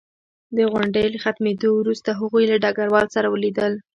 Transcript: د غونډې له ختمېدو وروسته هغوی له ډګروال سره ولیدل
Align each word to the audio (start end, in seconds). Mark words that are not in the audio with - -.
د 0.57 0.59
غونډې 0.71 1.03
له 1.13 1.17
ختمېدو 1.25 1.69
وروسته 1.75 2.09
هغوی 2.19 2.43
له 2.51 2.55
ډګروال 2.63 3.07
سره 3.15 3.27
ولیدل 3.29 3.73